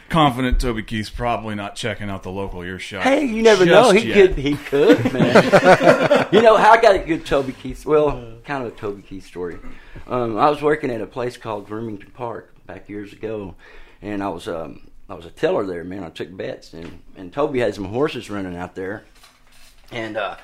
confident 0.08 0.60
Toby 0.60 0.82
Keith's 0.82 1.10
probably 1.10 1.54
not 1.54 1.74
checking 1.74 2.10
out 2.10 2.22
the 2.22 2.30
local 2.30 2.62
earshot. 2.62 3.02
Hey, 3.02 3.24
you 3.24 3.42
never 3.42 3.64
know. 3.64 3.90
He 3.92 4.08
yet. 4.08 4.14
could. 4.14 4.34
He 4.38 4.56
could, 4.56 4.98
man. 5.12 6.28
you 6.32 6.42
know, 6.42 6.56
how 6.56 6.72
I 6.72 6.80
got 6.82 6.94
a 6.94 6.98
good 6.98 7.24
Toby 7.24 7.52
Keith. 7.52 7.86
Well, 7.86 8.36
kind 8.44 8.66
of 8.66 8.72
a 8.72 8.76
Toby 8.76 9.02
Keith 9.02 9.24
story. 9.26 9.58
Um, 10.06 10.36
I 10.36 10.50
was 10.50 10.60
working 10.60 10.90
at 10.90 11.00
a 11.00 11.06
place 11.06 11.36
called 11.36 11.70
Remington 11.70 12.10
Park 12.10 12.52
back 12.66 12.88
years 12.88 13.12
ago, 13.12 13.54
and 14.02 14.22
I 14.22 14.28
was 14.28 14.48
um, 14.48 14.86
I 15.08 15.14
was 15.14 15.26
a 15.26 15.30
teller 15.30 15.66
there, 15.66 15.84
man. 15.84 16.04
I 16.04 16.10
took 16.10 16.34
bets, 16.34 16.72
and 16.72 17.02
and 17.16 17.32
Toby 17.32 17.60
had 17.60 17.74
some 17.74 17.84
horses 17.86 18.30
running 18.30 18.56
out 18.56 18.74
there, 18.74 19.04
and 19.90 20.16
uh, 20.16 20.36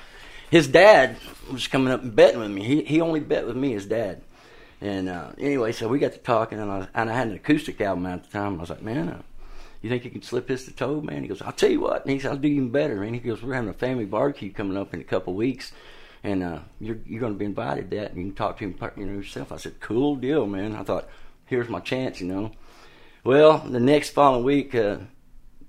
his 0.51 0.67
dad 0.67 1.15
was 1.51 1.67
coming 1.67 1.93
up 1.93 2.03
and 2.03 2.15
betting 2.15 2.39
with 2.39 2.51
me. 2.51 2.63
He 2.63 2.83
he 2.83 3.01
only 3.01 3.19
bet 3.19 3.47
with 3.47 3.55
me, 3.55 3.73
his 3.73 3.85
dad. 3.85 4.21
And 4.81 5.09
uh, 5.09 5.31
anyway, 5.37 5.73
so 5.73 5.87
we 5.87 5.99
got 5.99 6.13
to 6.13 6.19
talking, 6.19 6.59
and 6.59 6.71
I, 6.71 6.87
and 6.93 7.09
I 7.09 7.13
had 7.13 7.27
an 7.27 7.33
acoustic 7.35 7.81
album 7.81 8.05
out 8.05 8.19
at 8.19 8.23
the 8.23 8.31
time. 8.31 8.55
I 8.55 8.61
was 8.61 8.69
like, 8.69 8.81
man, 8.81 9.09
uh, 9.09 9.21
you 9.81 9.89
think 9.89 10.05
you 10.05 10.11
can 10.11 10.21
slip 10.21 10.47
this 10.47 10.65
to 10.65 10.71
Toad, 10.71 11.03
man? 11.03 11.21
He 11.21 11.27
goes, 11.27 11.41
I'll 11.41 11.51
tell 11.51 11.69
you 11.69 11.81
what. 11.81 12.03
And 12.03 12.11
he 12.11 12.19
said, 12.19 12.31
I'll 12.31 12.37
do 12.37 12.47
even 12.47 12.69
better, 12.69 12.95
man. 12.95 13.13
He 13.13 13.19
goes, 13.19 13.43
we're 13.43 13.55
having 13.55 13.69
a 13.69 13.73
family 13.73 14.05
barbecue 14.05 14.53
coming 14.53 14.77
up 14.77 14.93
in 14.93 15.01
a 15.01 15.05
couple 15.05 15.33
weeks, 15.33 15.73
and 16.23 16.43
uh, 16.43 16.59
you're 16.79 16.99
you're 17.05 17.19
going 17.19 17.33
to 17.33 17.39
be 17.39 17.45
invited 17.45 17.91
to 17.91 17.97
that, 17.97 18.11
and 18.11 18.19
you 18.19 18.25
can 18.27 18.35
talk 18.35 18.57
to 18.59 18.65
him, 18.65 18.75
you 18.95 19.05
know, 19.05 19.13
yourself. 19.13 19.51
I 19.51 19.57
said, 19.57 19.79
cool 19.81 20.15
deal, 20.15 20.45
man. 20.45 20.75
I 20.75 20.83
thought, 20.83 21.09
here's 21.45 21.67
my 21.67 21.81
chance, 21.81 22.21
you 22.21 22.27
know. 22.27 22.51
Well, 23.23 23.59
the 23.59 23.79
next 23.79 24.11
following 24.11 24.43
week, 24.43 24.73
uh, 24.75 24.97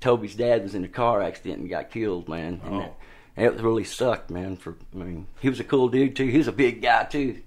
Toby's 0.00 0.34
dad 0.34 0.62
was 0.62 0.74
in 0.74 0.84
a 0.84 0.88
car 0.88 1.22
accident 1.22 1.60
and 1.60 1.68
got 1.68 1.90
killed, 1.90 2.28
man. 2.28 2.60
And 2.64 2.74
Oh. 2.74 2.94
that, 3.36 3.54
it 3.54 3.60
really 3.60 3.84
sucked, 3.84 4.30
man. 4.30 4.56
For 4.56 4.76
I 4.94 4.98
mean, 4.98 5.26
he 5.40 5.48
was 5.48 5.60
a 5.60 5.64
cool 5.64 5.88
dude 5.88 6.16
too. 6.16 6.26
He 6.26 6.38
was 6.38 6.48
a 6.48 6.52
big 6.52 6.80
guy 6.82 7.04
too. 7.04 7.38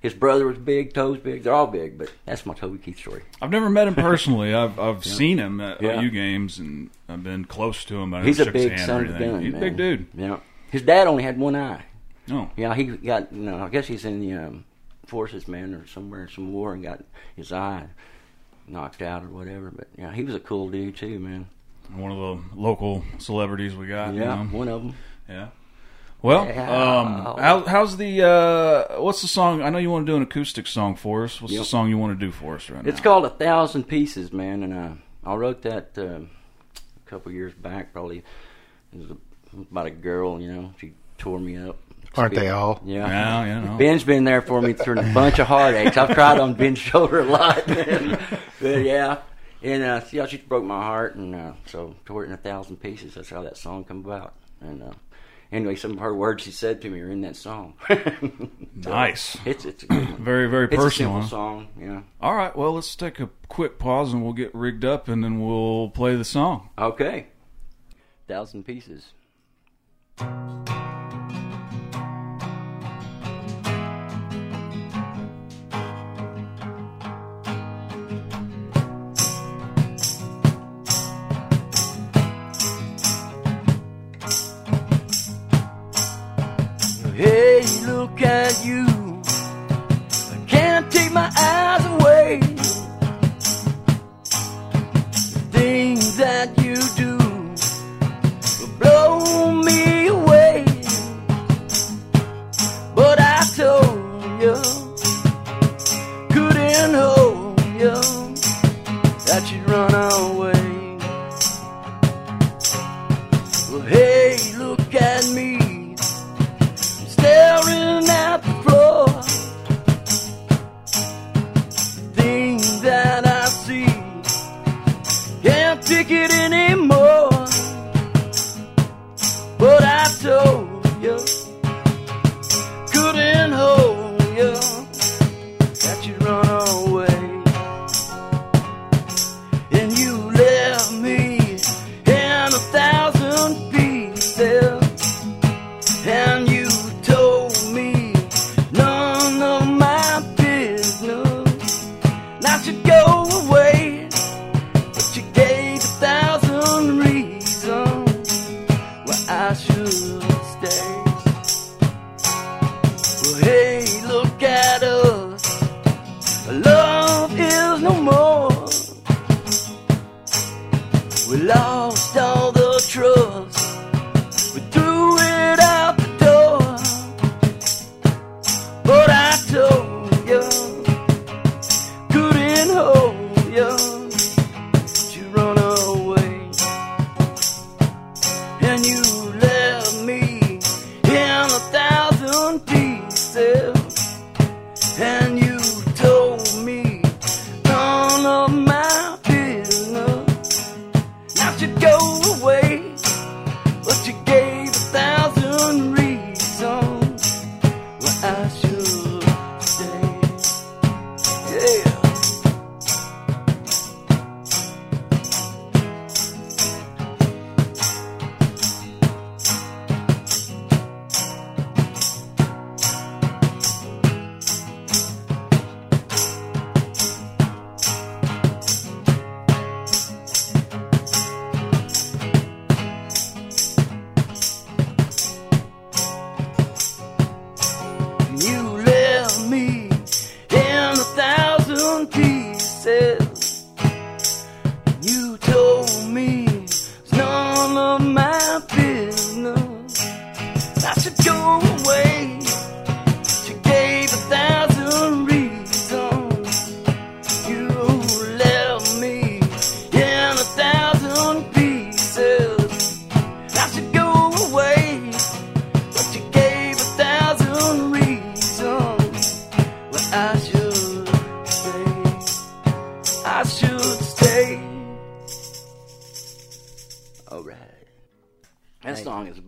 his 0.00 0.14
brother 0.14 0.46
was 0.46 0.56
big, 0.58 0.94
Toe's 0.94 1.18
big. 1.18 1.42
They're 1.42 1.52
all 1.52 1.66
big, 1.66 1.98
but 1.98 2.12
that's 2.24 2.46
my 2.46 2.54
Toby 2.54 2.78
Keith 2.78 2.98
story. 2.98 3.24
I've 3.42 3.50
never 3.50 3.68
met 3.68 3.88
him 3.88 3.94
personally. 3.96 4.54
I've 4.54 4.78
I've 4.78 5.04
seen 5.04 5.38
him 5.38 5.60
at 5.60 5.82
Yeah. 5.82 6.00
OU 6.00 6.10
games 6.10 6.58
and 6.60 6.90
I've 7.08 7.24
been 7.24 7.44
close 7.44 7.84
to 7.86 8.00
him. 8.00 8.14
I 8.14 8.22
He's 8.22 8.38
a 8.40 8.50
big 8.50 8.78
son 8.78 9.06
of 9.08 9.16
a 9.16 9.18
gun. 9.18 9.40
He's 9.42 9.48
a 9.54 9.56
man. 9.56 9.60
big 9.60 9.76
dude. 9.76 10.06
Yeah. 10.14 10.38
His 10.70 10.82
dad 10.82 11.06
only 11.08 11.24
had 11.24 11.38
one 11.38 11.56
eye. 11.56 11.82
No, 12.28 12.50
Yeah, 12.56 12.74
he 12.74 12.84
got 12.84 13.32
you 13.32 13.40
know. 13.42 13.56
I 13.58 13.68
guess 13.70 13.86
he's 13.86 14.04
in 14.04 14.20
the 14.20 14.34
um, 14.34 14.64
forces, 15.06 15.48
man, 15.48 15.74
or 15.74 15.86
somewhere 15.86 16.24
in 16.24 16.28
some 16.28 16.52
war, 16.52 16.74
and 16.74 16.82
got 16.82 17.02
his 17.34 17.52
eye 17.52 17.86
knocked 18.70 19.02
out 19.02 19.22
or 19.24 19.28
whatever. 19.28 19.70
But 19.70 19.88
yeah, 19.96 20.12
he 20.12 20.24
was 20.24 20.34
a 20.34 20.40
cool 20.40 20.68
dude 20.70 20.96
too, 20.96 21.18
man. 21.18 21.46
one 21.94 22.12
of 22.12 22.18
the 22.18 22.56
local 22.60 23.02
celebrities 23.18 23.74
we 23.74 23.86
got. 23.86 24.14
you 24.14 24.20
Yeah, 24.20 24.34
know? 24.42 24.44
one 24.58 24.68
of 24.68 24.82
them. 24.82 24.94
Yeah. 25.28 25.48
Well, 26.20 26.46
Yeah. 26.46 26.98
um, 26.98 27.38
how, 27.38 27.60
how's 27.64 27.96
the 27.96 28.22
uh, 28.24 29.00
what's 29.00 29.22
the 29.22 29.28
song? 29.28 29.62
I 29.62 29.70
know 29.70 29.78
you 29.78 29.90
want 29.90 30.04
to 30.06 30.12
do 30.12 30.16
an 30.16 30.22
acoustic 30.22 30.66
song 30.66 30.96
for 30.96 31.24
us. 31.24 31.40
What's 31.40 31.52
Yep. 31.54 31.60
the 31.62 31.64
song 31.64 31.88
you 31.88 31.96
want 31.98 32.18
to 32.18 32.26
do 32.26 32.32
for 32.32 32.56
us 32.56 32.68
right 32.70 32.82
now? 32.84 32.88
It's 32.88 33.00
called 33.00 33.24
A 33.24 33.30
Thousand 33.30 33.84
Pieces, 33.84 34.32
man, 34.32 34.62
and 34.64 34.74
uh, 34.74 34.90
I 35.24 35.34
wrote 35.36 35.62
that 35.62 35.92
uh, 35.96 36.02
a 36.02 37.10
couple 37.10 37.30
years 37.32 37.54
back. 37.54 37.92
Probably 37.92 38.18
it 38.92 38.98
was 38.98 39.10
about 39.70 39.86
a 39.86 39.90
girl, 39.90 40.40
you 40.40 40.52
know. 40.52 40.74
She 40.80 40.92
tore 41.18 41.38
me 41.38 41.56
up. 41.56 41.76
Aren't 42.16 42.34
they 42.34 42.48
all? 42.48 42.80
Yeah. 42.84 43.06
Yeah, 43.06 43.60
you 43.60 43.64
know. 43.66 43.76
Ben's 43.78 44.02
been 44.02 44.24
there 44.24 44.42
for 44.42 44.60
me 44.60 44.72
through 44.72 44.98
a 44.98 45.12
bunch 45.12 45.38
of 45.38 45.46
heartaches. 45.46 45.96
I've 45.96 46.14
cried 46.16 46.40
on 46.40 46.54
Ben's 46.54 46.78
shoulder 46.88 47.20
a 47.20 47.24
lot, 47.24 47.68
man. 47.68 48.18
But 48.60 48.82
yeah, 48.84 49.18
and 49.62 49.82
uh, 49.82 50.00
yeah, 50.12 50.26
she 50.26 50.36
broke 50.38 50.64
my 50.64 50.82
heart, 50.82 51.16
and 51.16 51.34
uh, 51.34 51.52
so 51.66 51.94
tore 52.04 52.24
it 52.24 52.28
in 52.28 52.32
a 52.32 52.36
thousand 52.38 52.76
pieces. 52.78 53.14
That's 53.14 53.30
how 53.30 53.42
that 53.42 53.56
song 53.56 53.84
come 53.84 54.04
about. 54.04 54.34
And 54.60 54.82
uh, 54.82 54.92
anyway, 55.52 55.74
some 55.76 55.92
of 55.92 55.98
her 55.98 56.14
words 56.14 56.42
she 56.42 56.50
said 56.50 56.80
to 56.82 56.90
me 56.90 57.00
are 57.00 57.10
in 57.10 57.20
that 57.22 57.36
song. 57.36 57.74
So, 58.80 58.90
Nice. 58.90 59.36
It's 59.44 59.64
it's 59.64 59.82
a 59.82 59.86
good 59.86 60.08
one. 60.10 60.22
Very 60.24 60.48
very 60.48 60.66
It's 60.66 60.74
a 60.74 60.76
personal. 60.76 61.20
song. 61.24 61.66
Yeah. 61.80 62.02
All 62.20 62.36
right. 62.36 62.54
Well, 62.54 62.74
let's 62.74 62.94
take 62.94 63.18
a 63.18 63.28
quick 63.48 63.80
pause 63.80 64.12
and 64.12 64.22
we'll 64.22 64.34
get 64.34 64.54
rigged 64.54 64.84
up 64.84 65.08
and 65.08 65.24
then 65.24 65.40
we'll 65.44 65.88
play 65.90 66.14
the 66.14 66.24
song. 66.24 66.68
Okay. 66.78 67.26
Thousand 68.28 68.62
pieces. 68.64 69.14
Look 88.20 88.30
you. 88.64 88.87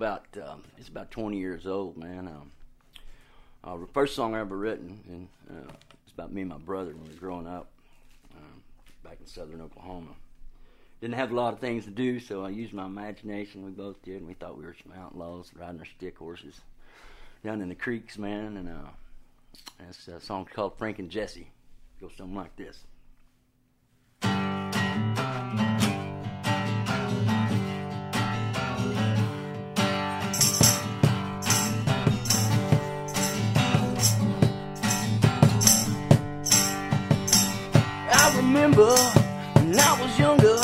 about 0.00 0.24
um, 0.42 0.62
it's 0.78 0.88
about 0.88 1.10
20 1.10 1.36
years 1.36 1.66
old, 1.66 1.98
man. 1.98 2.26
Um, 2.26 2.50
uh, 3.62 3.76
the 3.76 3.86
first 3.92 4.16
song 4.16 4.34
I 4.34 4.40
ever 4.40 4.56
written, 4.56 4.98
and 5.06 5.28
uh, 5.50 5.72
it's 6.04 6.14
about 6.14 6.32
me 6.32 6.40
and 6.40 6.48
my 6.48 6.56
brother 6.56 6.92
when 6.92 7.04
we 7.04 7.10
were 7.10 7.20
growing 7.20 7.46
up 7.46 7.68
um, 8.34 8.62
back 9.04 9.18
in 9.20 9.26
southern 9.26 9.60
Oklahoma. 9.60 10.12
Didn't 11.02 11.16
have 11.16 11.32
a 11.32 11.34
lot 11.34 11.52
of 11.52 11.60
things 11.60 11.84
to 11.84 11.90
do, 11.90 12.18
so 12.18 12.42
I 12.42 12.48
used 12.48 12.72
my 12.72 12.86
imagination. 12.86 13.62
We 13.62 13.72
both 13.72 14.02
did, 14.02 14.16
and 14.16 14.26
we 14.26 14.32
thought 14.32 14.56
we 14.56 14.64
were 14.64 14.74
some 14.82 14.98
outlaws 14.98 15.50
riding 15.54 15.80
our 15.80 15.84
stick 15.84 16.16
horses 16.16 16.62
down 17.44 17.60
in 17.60 17.68
the 17.68 17.74
creeks, 17.74 18.16
man. 18.16 18.56
And 18.56 18.70
uh, 18.70 19.86
this 19.86 20.08
uh, 20.08 20.18
song's 20.18 20.48
called 20.54 20.78
Frank 20.78 20.98
and 20.98 21.10
Jesse. 21.10 21.50
It 21.98 22.00
goes 22.00 22.12
something 22.16 22.36
like 22.36 22.56
this. 22.56 22.78
remember 38.70 38.94
when 39.54 39.78
I 39.78 40.00
was 40.00 40.18
younger. 40.18 40.59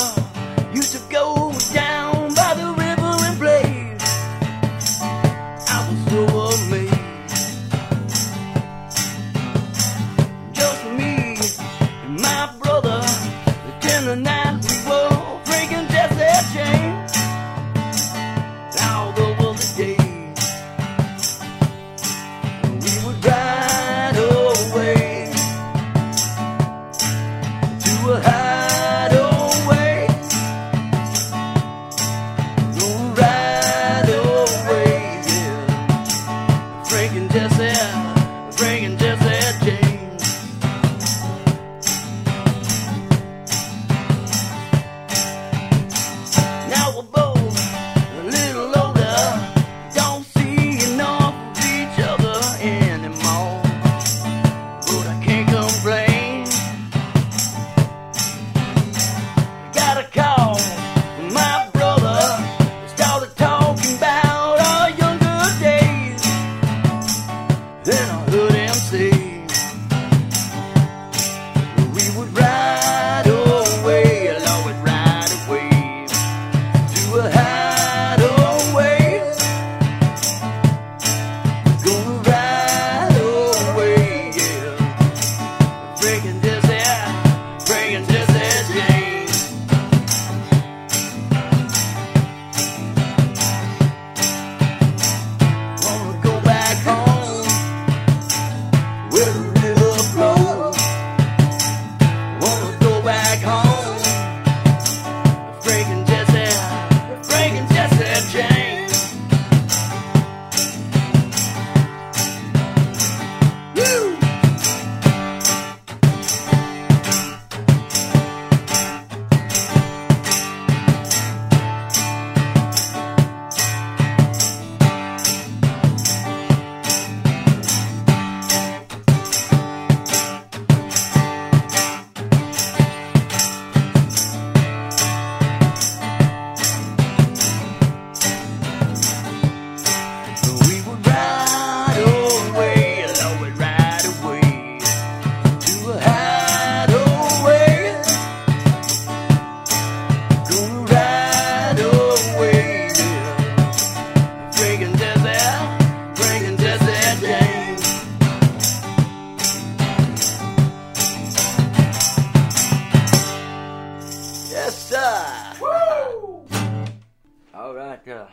All 167.67 167.75
right, 167.75 168.07
uh, 168.07 168.27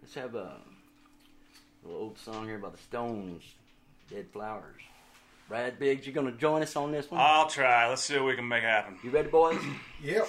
let's 0.00 0.14
have 0.14 0.36
a 0.36 0.52
little 1.82 2.00
old 2.00 2.16
song 2.16 2.46
here 2.46 2.58
by 2.58 2.70
the 2.70 2.78
Stones, 2.78 3.42
"Dead 4.08 4.28
Flowers." 4.32 4.80
Brad 5.48 5.80
Biggs, 5.80 6.06
you 6.06 6.12
gonna 6.12 6.30
join 6.30 6.62
us 6.62 6.76
on 6.76 6.92
this 6.92 7.10
one? 7.10 7.20
I'll 7.20 7.48
try. 7.48 7.88
Let's 7.88 8.02
see 8.02 8.14
what 8.14 8.26
we 8.26 8.36
can 8.36 8.46
make 8.46 8.62
happen. 8.62 9.00
You 9.02 9.10
ready, 9.10 9.30
boys? 9.30 9.58
yep. 10.00 10.28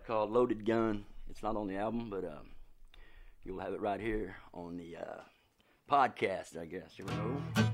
Uh, 0.00 0.06
called 0.06 0.30
Loaded 0.30 0.66
Gun. 0.66 1.04
It's 1.28 1.42
not 1.42 1.56
on 1.56 1.68
the 1.68 1.76
album, 1.76 2.08
but 2.10 2.24
um, 2.24 2.50
you'll 3.42 3.60
have 3.60 3.72
it 3.72 3.80
right 3.80 4.00
here 4.00 4.36
on 4.52 4.76
the 4.76 4.96
uh, 4.96 5.20
podcast, 5.90 6.58
I 6.58 6.66
guess. 6.66 6.92
Here 6.96 7.06
we 7.06 7.12
go. 7.12 7.70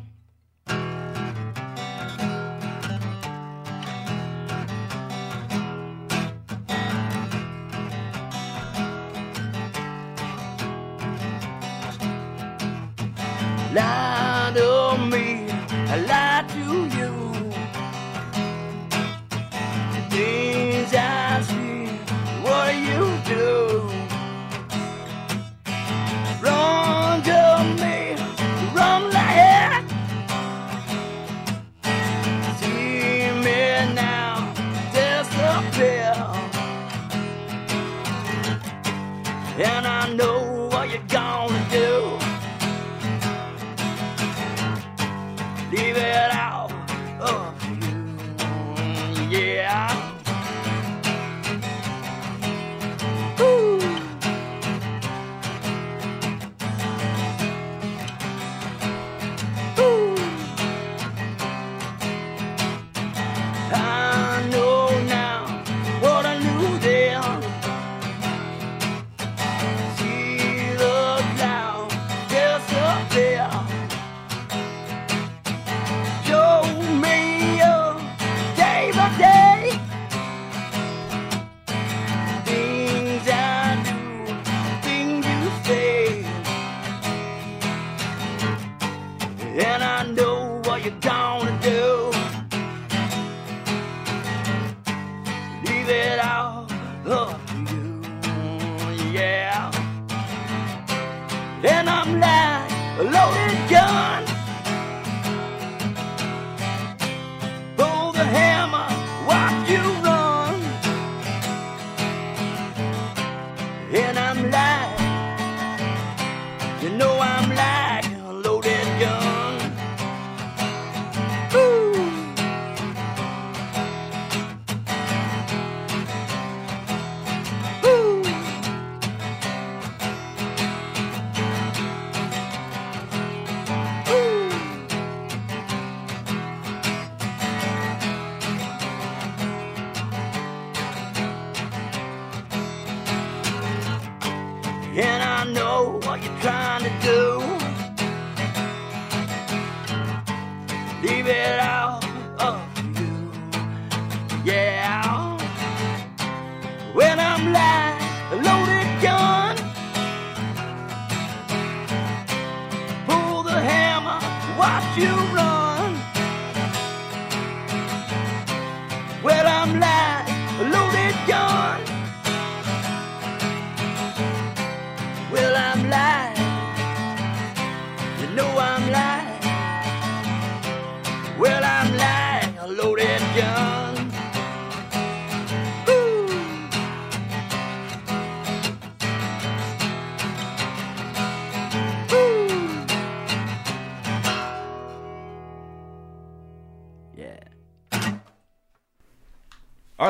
watch 164.57 164.97
you 164.97 165.15
run. 165.35 165.66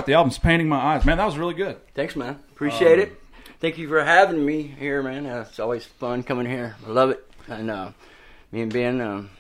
The 0.07 0.15
album's 0.15 0.39
Painting 0.39 0.69
My 0.69 0.79
Eyes. 0.79 1.05
Man, 1.05 1.19
that 1.19 1.25
was 1.27 1.37
really 1.37 1.55
good. 1.55 1.77
Thanks, 1.95 2.17
man. 2.17 2.39
Appreciate 2.53 2.95
Um, 2.95 3.01
it. 3.01 3.21
Thank 3.61 3.79
you 3.79 3.89
for 3.89 4.05
having 4.05 4.45
me 4.45 4.63
here, 4.63 5.03
man. 5.03 5.27
Uh, 5.27 5.45
it's 5.49 5.59
always 5.59 5.85
fun 5.85 6.23
coming 6.23 6.47
here. 6.47 6.77
I 6.87 6.91
love 6.91 7.11
it. 7.11 7.25
And 7.49 7.71
uh, 7.71 7.91
me 8.53 8.61
and 8.63 8.73
Ben 8.73 9.01
um, 9.01 9.31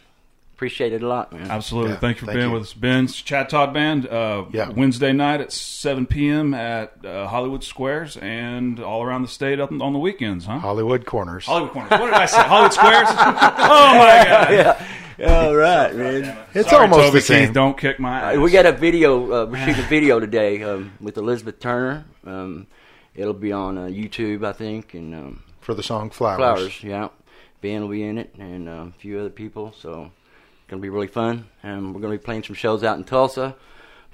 appreciate 0.54 0.92
it 0.92 1.02
a 1.02 1.06
lot, 1.06 1.32
man. 1.32 1.50
Absolutely. 1.50 1.92
Yeah, 1.92 1.98
thank 1.98 2.16
you 2.16 2.20
for 2.20 2.26
thank 2.26 2.38
being 2.38 2.48
you. 2.48 2.54
with 2.54 2.62
us. 2.62 2.72
Ben's 2.72 3.14
Chad 3.20 3.48
Todd 3.50 3.74
Band, 3.74 4.08
uh, 4.08 4.46
Yeah. 4.52 4.70
Wednesday 4.70 5.12
night 5.12 5.40
at 5.40 5.52
7 5.52 6.06
p.m. 6.06 6.54
at 6.54 7.04
uh, 7.04 7.26
Hollywood 7.28 7.62
Squares 7.62 8.16
and 8.16 8.80
all 8.80 9.02
around 9.02 9.22
the 9.22 9.28
state 9.28 9.60
up 9.60 9.70
on 9.70 9.92
the 9.92 9.98
weekends, 9.98 10.46
huh? 10.46 10.58
Hollywood 10.58 11.04
Corners. 11.04 11.44
Hollywood 11.46 11.72
Corners. 11.72 11.90
What 11.90 12.06
did 12.06 12.14
I 12.14 12.26
say? 12.26 12.42
Hollywood 12.42 12.72
Squares? 12.72 13.08
oh, 13.10 13.98
my 13.98 14.24
God. 14.62 14.86
All 15.26 15.56
right, 15.56 15.94
man. 15.94 16.36
It's 16.52 16.68
Sorry, 16.68 16.82
almost 16.82 17.00
Toby 17.00 17.18
the 17.20 17.20
same. 17.22 17.46
Keith, 17.46 17.54
don't 17.54 17.78
kick 17.78 17.98
my 17.98 18.20
ass. 18.20 18.36
Uh, 18.36 18.40
we 18.40 18.50
got 18.50 18.66
a 18.66 18.72
video. 18.72 19.44
Uh, 19.44 19.46
we're 19.46 19.64
shooting 19.64 19.82
a 19.82 19.88
video 19.88 20.20
today 20.20 20.62
um, 20.62 20.92
with 21.00 21.16
Elizabeth 21.16 21.58
Turner. 21.58 22.04
Um, 22.26 22.66
it'll 23.14 23.32
be 23.32 23.50
on 23.50 23.78
uh, 23.78 23.86
YouTube, 23.86 24.44
I 24.44 24.52
think, 24.52 24.92
and 24.92 25.14
um, 25.14 25.42
for 25.60 25.72
the 25.72 25.82
song 25.82 26.10
Flowers. 26.10 26.36
Flowers. 26.36 26.82
Yeah, 26.82 27.08
Ben 27.62 27.80
will 27.80 27.88
be 27.88 28.02
in 28.02 28.18
it, 28.18 28.34
and 28.38 28.68
uh, 28.68 28.72
a 28.72 28.92
few 28.98 29.18
other 29.18 29.30
people. 29.30 29.72
So 29.80 30.02
it's 30.02 30.68
gonna 30.68 30.82
be 30.82 30.90
really 30.90 31.06
fun. 31.06 31.46
And 31.62 31.94
we're 31.94 32.02
gonna 32.02 32.18
be 32.18 32.22
playing 32.22 32.42
some 32.42 32.54
shows 32.54 32.84
out 32.84 32.98
in 32.98 33.04
Tulsa 33.04 33.56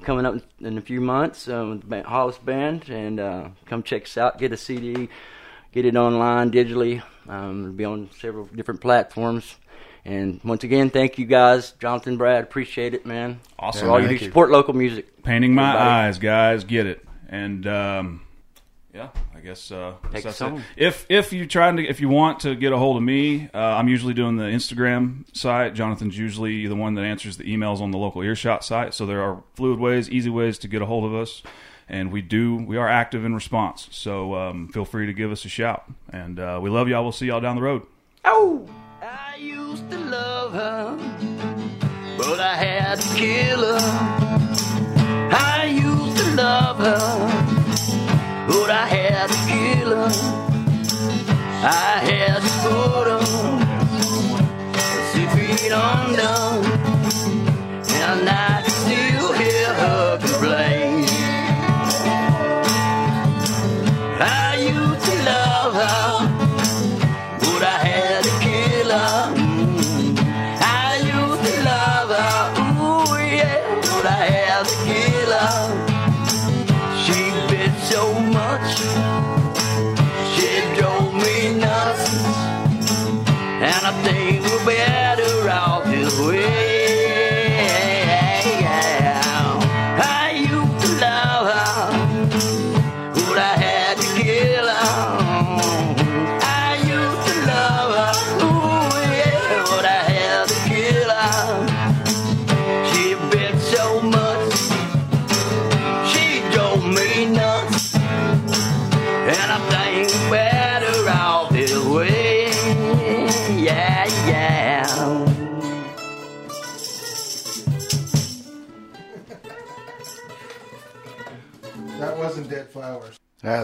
coming 0.03 0.25
up 0.25 0.35
in, 0.35 0.67
in 0.67 0.79
a 0.79 0.83
few 0.83 1.01
months 1.01 1.49
um, 1.49 1.71
with 1.71 1.89
the 1.89 2.03
Hollis 2.05 2.39
Band, 2.39 2.89
and 2.89 3.19
uh, 3.19 3.49
come 3.67 3.83
check 3.83 4.05
us 4.05 4.17
out. 4.17 4.39
Get 4.39 4.53
a 4.53 4.57
CD, 4.57 5.09
get 5.73 5.85
it 5.85 5.97
online 5.97 6.53
digitally. 6.53 7.03
Um, 7.29 7.63
it'll 7.63 7.73
be 7.73 7.85
on 7.85 8.09
several 8.17 8.47
different 8.47 8.81
platforms. 8.81 9.57
And 10.05 10.41
once 10.43 10.65
again, 10.65 10.91
thank 10.91 11.19
you 11.19 11.27
guys, 11.27 11.73
Jonathan, 11.73 12.17
Brad. 12.17 12.43
Appreciate 12.43 12.93
it, 12.95 13.07
man. 13.07 13.41
Awesome, 13.59 13.87
For 13.87 13.93
all 13.93 14.03
you 14.03 14.09
do, 14.09 14.19
support 14.19 14.51
local 14.51 14.75
music. 14.75 15.23
Painting 15.23 15.55
my 15.55 15.69
Everybody. 15.71 15.91
eyes, 15.91 16.19
guys. 16.19 16.65
Get 16.65 16.87
it. 16.87 17.05
And 17.29 17.67
um, 17.69 18.23
yeah, 18.93 19.09
I 19.35 19.41
guess 19.41 19.71
uh, 19.71 19.95
Take 20.13 20.25
that's 20.25 20.41
it. 20.41 20.55
If 20.77 21.07
if 21.09 21.33
you're 21.33 21.47
trying 21.47 21.77
to 21.77 21.87
if 21.87 22.01
you 22.01 22.09
want 22.09 22.41
to 22.41 22.55
get 22.57 22.73
a 22.73 22.79
hold 22.79 22.97
of 22.97 23.03
me, 23.05 23.49
uh, 23.55 23.59
I'm 23.59 23.89
usually 23.89 24.13
doing 24.13 24.37
the 24.37 24.45
Instagram 24.45 25.25
site. 25.37 25.75
Jonathan's 25.75 26.19
usually 26.19 26.67
the 26.67 26.75
one 26.77 26.95
that 26.95 27.03
answers 27.05 27.37
the 27.37 27.45
emails 27.45 27.81
on 27.81 27.93
the 27.93 27.99
local 27.99 28.23
earshot 28.23 28.65
site. 28.65 28.95
So 28.95 29.07
there 29.07 29.23
are 29.23 29.43
fluid 29.55 29.79
ways, 29.79 30.11
easy 30.11 30.31
ways 30.31 30.59
to 30.59 30.69
get 30.69 30.83
a 30.83 30.87
hold 30.87 31.05
of 31.05 31.15
us. 31.15 31.43
And 31.89 32.11
we 32.11 32.23
do, 32.23 32.57
we 32.57 32.77
are 32.77 32.89
active 32.89 33.25
in 33.25 33.35
response. 33.35 33.89
So 33.91 34.35
um, 34.35 34.69
feel 34.69 34.85
free 34.85 35.07
to 35.07 35.13
give 35.13 35.31
us 35.31 35.45
a 35.45 35.49
shout. 35.49 35.85
And 36.11 36.39
uh, 36.41 36.59
we 36.63 36.71
love 36.71 36.89
y'all. 36.89 37.03
We'll 37.03 37.13
see 37.13 37.27
y'all 37.27 37.41
down 37.41 37.57
the 37.57 37.63
road. 37.63 37.83
Oh. 38.25 38.67
Used 39.73 39.91
to 39.91 39.99
love 39.99 40.53
her, 40.53 40.99
but 42.19 42.39
I 42.39 42.55
had 42.57 43.01
to 43.01 43.17
kill 43.17 43.61
her. 43.65 43.81
I 45.33 45.65
used 45.65 46.17
to 46.19 46.35
love 46.35 46.77
her, 46.77 47.01
but 48.49 48.71
I 48.71 48.87
had 48.87 49.31
to 49.31 49.39
kill 49.49 49.97
her. 49.97 50.13
I 51.65 52.01
had 52.11 52.43
to 52.47 52.53
put 52.65 53.07
her 53.13 53.25
six 55.11 55.29
feet 55.37 55.73
under, 55.73 56.37
and 58.05 58.29
I 58.29 58.52
much. 78.87 79.52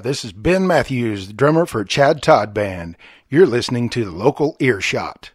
This 0.01 0.25
is 0.25 0.33
Ben 0.33 0.67
Matthews, 0.67 1.27
the 1.27 1.33
drummer 1.33 1.67
for 1.67 1.85
Chad 1.85 2.23
Todd 2.23 2.55
Band. 2.55 2.97
You're 3.29 3.47
listening 3.47 3.89
to 3.91 4.05
the 4.05 4.13
local 4.13 4.57
earshot. 4.61 5.33